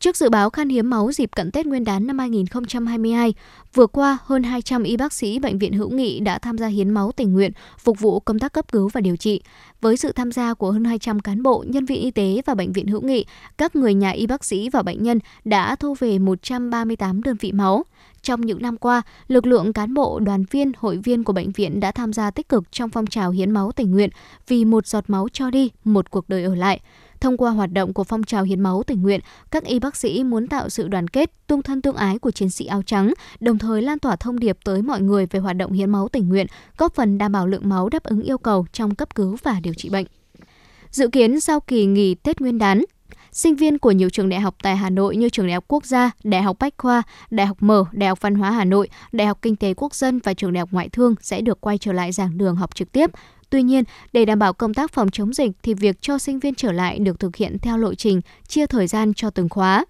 [0.00, 3.34] Trước dự báo khan hiếm máu dịp cận Tết Nguyên đán năm 2022,
[3.74, 6.90] vừa qua hơn 200 y bác sĩ Bệnh viện Hữu Nghị đã tham gia hiến
[6.90, 9.40] máu tình nguyện phục vụ công tác cấp cứu và điều trị.
[9.80, 12.72] Với sự tham gia của hơn 200 cán bộ, nhân viên y tế và Bệnh
[12.72, 13.24] viện Hữu Nghị,
[13.58, 17.52] các người nhà y bác sĩ và bệnh nhân đã thu về 138 đơn vị
[17.52, 17.84] máu.
[18.22, 21.80] Trong những năm qua, lực lượng cán bộ, đoàn viên, hội viên của bệnh viện
[21.80, 24.10] đã tham gia tích cực trong phong trào hiến máu tình nguyện
[24.48, 26.80] vì một giọt máu cho đi, một cuộc đời ở lại.
[27.20, 30.24] Thông qua hoạt động của phong trào hiến máu tình nguyện, các y bác sĩ
[30.24, 33.58] muốn tạo sự đoàn kết, tương thân tương ái của chiến sĩ áo trắng, đồng
[33.58, 36.46] thời lan tỏa thông điệp tới mọi người về hoạt động hiến máu tình nguyện,
[36.76, 39.74] góp phần đảm bảo lượng máu đáp ứng yêu cầu trong cấp cứu và điều
[39.74, 40.06] trị bệnh.
[40.90, 42.84] Dự kiến sau kỳ nghỉ Tết Nguyên đán,
[43.32, 45.84] sinh viên của nhiều trường đại học tại Hà Nội như Trường Đại học Quốc
[45.86, 49.26] gia, Đại học Bách khoa, Đại học Mở, Đại học Văn hóa Hà Nội, Đại
[49.26, 51.92] học Kinh tế Quốc dân và Trường Đại học Ngoại thương sẽ được quay trở
[51.92, 53.10] lại giảng đường học trực tiếp.
[53.50, 56.54] Tuy nhiên, để đảm bảo công tác phòng chống dịch thì việc cho sinh viên
[56.54, 59.84] trở lại được thực hiện theo lộ trình, chia thời gian cho từng khóa.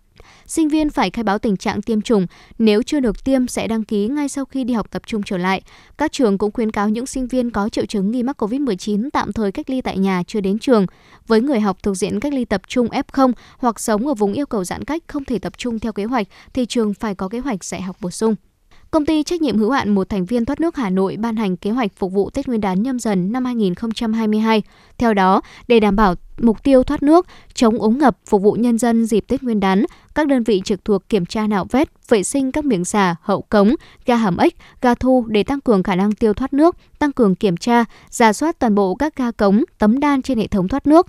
[0.47, 2.27] Sinh viên phải khai báo tình trạng tiêm chủng,
[2.59, 5.37] nếu chưa được tiêm sẽ đăng ký ngay sau khi đi học tập trung trở
[5.37, 5.63] lại.
[5.99, 9.33] Các trường cũng khuyến cáo những sinh viên có triệu chứng nghi mắc COVID-19 tạm
[9.33, 10.87] thời cách ly tại nhà chưa đến trường.
[11.27, 14.47] Với người học thuộc diện cách ly tập trung F0 hoặc sống ở vùng yêu
[14.47, 17.39] cầu giãn cách không thể tập trung theo kế hoạch thì trường phải có kế
[17.39, 18.35] hoạch dạy học bổ sung.
[18.91, 21.57] Công ty trách nhiệm hữu hạn một thành viên thoát nước Hà Nội ban hành
[21.57, 24.63] kế hoạch phục vụ Tết Nguyên đán nhâm dần năm 2022.
[24.99, 28.79] Theo đó, để đảm bảo mục tiêu thoát nước, chống ống ngập, phục vụ nhân
[28.79, 32.23] dân dịp Tết Nguyên đán, các đơn vị trực thuộc kiểm tra nạo vét, vệ
[32.23, 33.75] sinh các miệng xả, hậu cống,
[34.07, 37.35] ga hầm ếch, ga thu để tăng cường khả năng tiêu thoát nước, tăng cường
[37.35, 40.87] kiểm tra, giả soát toàn bộ các ga cống, tấm đan trên hệ thống thoát
[40.87, 41.07] nước.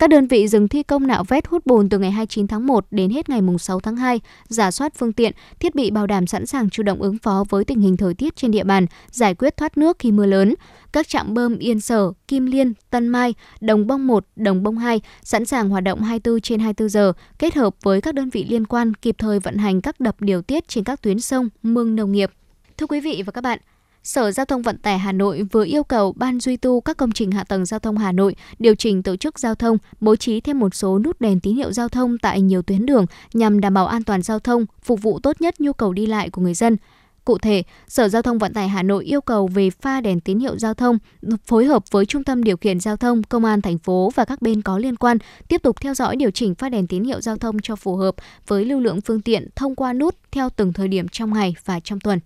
[0.00, 2.86] Các đơn vị dừng thi công nạo vét hút bùn từ ngày 29 tháng 1
[2.90, 6.46] đến hết ngày 6 tháng 2, giả soát phương tiện, thiết bị bảo đảm sẵn
[6.46, 9.56] sàng chủ động ứng phó với tình hình thời tiết trên địa bàn, giải quyết
[9.56, 10.54] thoát nước khi mưa lớn.
[10.92, 15.00] Các trạm bơm Yên Sở, Kim Liên, Tân Mai, Đồng Bông 1, Đồng Bông 2
[15.22, 18.66] sẵn sàng hoạt động 24 trên 24 giờ, kết hợp với các đơn vị liên
[18.66, 22.12] quan kịp thời vận hành các đập điều tiết trên các tuyến sông, mương nông
[22.12, 22.30] nghiệp.
[22.76, 23.58] Thưa quý vị và các bạn,
[24.02, 27.12] Sở Giao thông Vận tải Hà Nội vừa yêu cầu Ban duy tu các công
[27.12, 30.40] trình hạ tầng giao thông Hà Nội điều chỉnh tổ chức giao thông, bố trí
[30.40, 33.74] thêm một số nút đèn tín hiệu giao thông tại nhiều tuyến đường nhằm đảm
[33.74, 36.54] bảo an toàn giao thông, phục vụ tốt nhất nhu cầu đi lại của người
[36.54, 36.76] dân.
[37.24, 40.38] Cụ thể, Sở Giao thông Vận tải Hà Nội yêu cầu về pha đèn tín
[40.38, 40.98] hiệu giao thông,
[41.44, 44.42] phối hợp với Trung tâm Điều khiển Giao thông, Công an thành phố và các
[44.42, 47.36] bên có liên quan, tiếp tục theo dõi điều chỉnh pha đèn tín hiệu giao
[47.36, 48.14] thông cho phù hợp
[48.46, 51.80] với lưu lượng phương tiện thông qua nút theo từng thời điểm trong ngày và
[51.80, 52.20] trong tuần.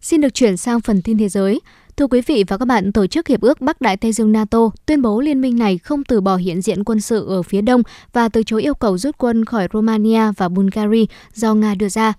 [0.00, 1.60] Xin được chuyển sang phần tin thế giới.
[1.96, 4.70] Thưa quý vị và các bạn, Tổ chức Hiệp ước Bắc Đại Tây Dương NATO
[4.86, 7.82] tuyên bố liên minh này không từ bỏ hiện diện quân sự ở phía đông
[8.12, 12.12] và từ chối yêu cầu rút quân khỏi Romania và Bulgaria do Nga đưa ra.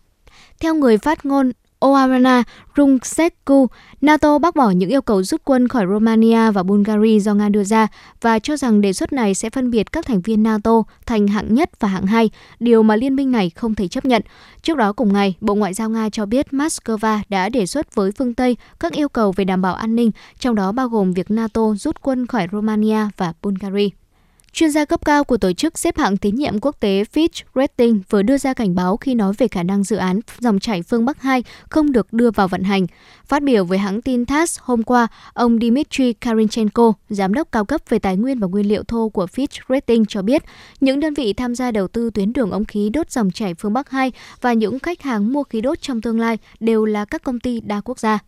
[0.59, 2.43] Theo người phát ngôn Oarana
[2.77, 3.67] Runcsescu,
[4.01, 7.63] NATO bác bỏ những yêu cầu rút quân khỏi Romania và Bulgaria do Nga đưa
[7.63, 7.87] ra
[8.21, 11.53] và cho rằng đề xuất này sẽ phân biệt các thành viên NATO thành hạng
[11.53, 14.21] nhất và hạng hai, điều mà liên minh này không thể chấp nhận.
[14.61, 18.11] Trước đó cùng ngày, Bộ Ngoại giao Nga cho biết Moscow đã đề xuất với
[18.11, 21.31] phương Tây các yêu cầu về đảm bảo an ninh, trong đó bao gồm việc
[21.31, 24.04] NATO rút quân khỏi Romania và Bulgaria.
[24.55, 28.01] Chuyên gia cấp cao của tổ chức xếp hạng tín nhiệm quốc tế Fitch Rating
[28.09, 31.05] vừa đưa ra cảnh báo khi nói về khả năng dự án dòng chảy phương
[31.05, 32.87] Bắc 2 không được đưa vào vận hành.
[33.25, 37.81] Phát biểu với hãng tin TASS hôm qua, ông Dmitry Karinchenko, giám đốc cao cấp
[37.89, 40.43] về tài nguyên và nguyên liệu thô của Fitch Rating cho biết,
[40.79, 43.73] những đơn vị tham gia đầu tư tuyến đường ống khí đốt dòng chảy phương
[43.73, 47.23] Bắc 2 và những khách hàng mua khí đốt trong tương lai đều là các
[47.23, 48.19] công ty đa quốc gia.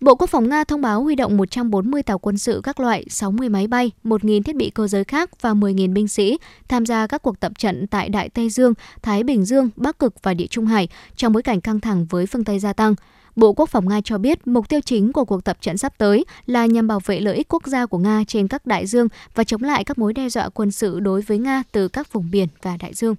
[0.00, 3.48] Bộ Quốc phòng Nga thông báo huy động 140 tàu quân sự các loại, 60
[3.48, 7.22] máy bay, 1.000 thiết bị cơ giới khác và 10.000 binh sĩ tham gia các
[7.22, 10.66] cuộc tập trận tại Đại Tây Dương, Thái Bình Dương, Bắc Cực và Địa Trung
[10.66, 12.94] Hải trong bối cảnh căng thẳng với phương Tây gia tăng.
[13.36, 16.24] Bộ Quốc phòng Nga cho biết mục tiêu chính của cuộc tập trận sắp tới
[16.46, 19.44] là nhằm bảo vệ lợi ích quốc gia của Nga trên các đại dương và
[19.44, 22.48] chống lại các mối đe dọa quân sự đối với Nga từ các vùng biển
[22.62, 23.14] và đại dương.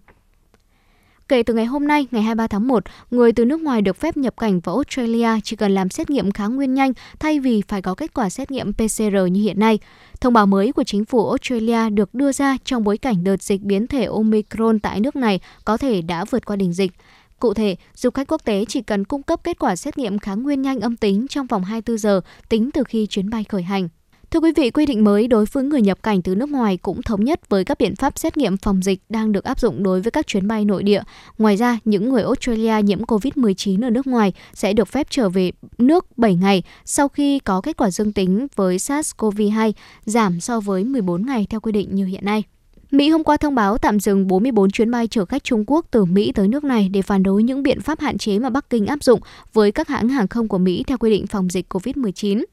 [1.29, 4.17] Kể từ ngày hôm nay, ngày 23 tháng 1, người từ nước ngoài được phép
[4.17, 7.81] nhập cảnh vào Australia chỉ cần làm xét nghiệm kháng nguyên nhanh thay vì phải
[7.81, 9.79] có kết quả xét nghiệm PCR như hiện nay.
[10.21, 13.61] Thông báo mới của chính phủ Australia được đưa ra trong bối cảnh đợt dịch
[13.61, 16.91] biến thể Omicron tại nước này có thể đã vượt qua đỉnh dịch.
[17.39, 20.43] Cụ thể, du khách quốc tế chỉ cần cung cấp kết quả xét nghiệm kháng
[20.43, 23.89] nguyên nhanh âm tính trong vòng 24 giờ tính từ khi chuyến bay khởi hành.
[24.31, 27.01] Thưa quý vị, quy định mới đối với người nhập cảnh từ nước ngoài cũng
[27.01, 30.01] thống nhất với các biện pháp xét nghiệm phòng dịch đang được áp dụng đối
[30.01, 31.01] với các chuyến bay nội địa.
[31.37, 35.51] Ngoài ra, những người Australia nhiễm COVID-19 ở nước ngoài sẽ được phép trở về
[35.77, 39.71] nước 7 ngày sau khi có kết quả dương tính với SARS-CoV-2,
[40.05, 42.43] giảm so với 14 ngày theo quy định như hiện nay.
[42.91, 46.05] Mỹ hôm qua thông báo tạm dừng 44 chuyến bay chở khách Trung Quốc từ
[46.05, 48.85] Mỹ tới nước này để phản đối những biện pháp hạn chế mà Bắc Kinh
[48.85, 49.19] áp dụng
[49.53, 52.43] với các hãng hàng không của Mỹ theo quy định phòng dịch COVID-19.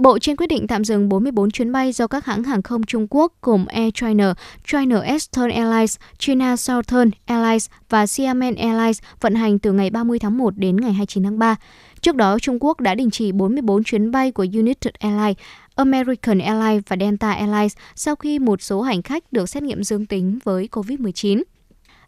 [0.00, 3.06] Bộ trên quyết định tạm dừng 44 chuyến bay do các hãng hàng không Trung
[3.10, 4.34] Quốc gồm Air China,
[4.66, 10.38] China Eastern Airlines, China Southern Airlines và Xiamen Airlines vận hành từ ngày 30 tháng
[10.38, 11.56] 1 đến ngày 29 tháng 3.
[12.00, 15.36] Trước đó, Trung Quốc đã đình chỉ 44 chuyến bay của United Airlines,
[15.74, 20.06] American Airlines và Delta Airlines sau khi một số hành khách được xét nghiệm dương
[20.06, 21.42] tính với COVID-19.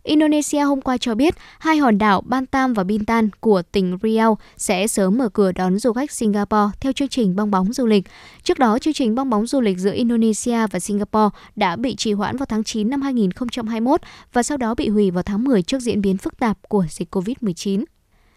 [0.04, 4.86] Indonesia hôm qua cho biết hai hòn đảo Bantam và Bintan của tỉnh Riau sẽ
[4.86, 8.04] sớm mở cửa đón du khách Singapore theo chương trình bong bóng du lịch.
[8.42, 12.12] Trước đó, chương trình bong bóng du lịch giữa Indonesia và Singapore đã bị trì
[12.12, 14.00] hoãn vào tháng 9 năm 2021
[14.32, 17.14] và sau đó bị hủy vào tháng 10 trước diễn biến phức tạp của dịch
[17.14, 17.84] COVID-19.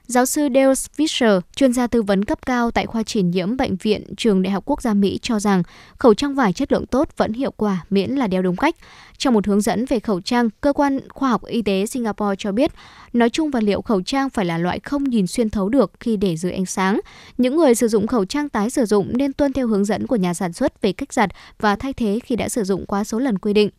[0.07, 3.75] Giáo sư Dale Fisher, chuyên gia tư vấn cấp cao tại khoa truyền nhiễm bệnh
[3.75, 5.63] viện Trường Đại học Quốc gia Mỹ cho rằng
[5.97, 8.75] khẩu trang vải chất lượng tốt vẫn hiệu quả miễn là đeo đúng cách.
[9.17, 12.51] Trong một hướng dẫn về khẩu trang, cơ quan khoa học y tế Singapore cho
[12.51, 12.71] biết,
[13.13, 16.17] nói chung vật liệu khẩu trang phải là loại không nhìn xuyên thấu được khi
[16.17, 16.99] để dưới ánh sáng.
[17.37, 20.15] Những người sử dụng khẩu trang tái sử dụng nên tuân theo hướng dẫn của
[20.15, 23.19] nhà sản xuất về cách giặt và thay thế khi đã sử dụng quá số
[23.19, 23.69] lần quy định.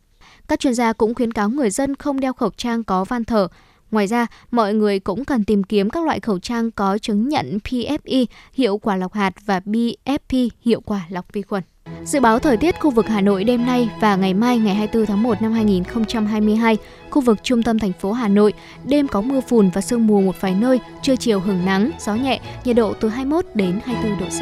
[0.47, 3.47] Các chuyên gia cũng khuyến cáo người dân không đeo khẩu trang có van thở,
[3.91, 7.59] Ngoài ra, mọi người cũng cần tìm kiếm các loại khẩu trang có chứng nhận
[7.63, 11.63] PFE hiệu quả lọc hạt và BFP hiệu quả lọc vi khuẩn.
[12.03, 15.05] Dự báo thời tiết khu vực Hà Nội đêm nay và ngày mai ngày 24
[15.05, 16.77] tháng 1 năm 2022,
[17.09, 18.53] khu vực trung tâm thành phố Hà Nội,
[18.85, 22.15] đêm có mưa phùn và sương mù một vài nơi, trưa chiều hứng nắng, gió
[22.15, 24.41] nhẹ, nhiệt độ từ 21 đến 24 độ C.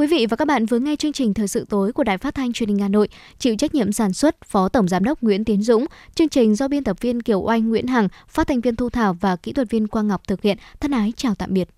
[0.00, 2.34] Quý vị và các bạn vừa nghe chương trình Thời sự tối của Đài Phát
[2.34, 3.08] thanh Truyền hình Hà Nội,
[3.38, 6.68] chịu trách nhiệm sản xuất Phó Tổng giám đốc Nguyễn Tiến Dũng, chương trình do
[6.68, 9.70] biên tập viên Kiều Oanh Nguyễn Hằng, phát thanh viên Thu Thảo và kỹ thuật
[9.70, 10.58] viên Quang Ngọc thực hiện.
[10.80, 11.68] Thân ái chào tạm biệt.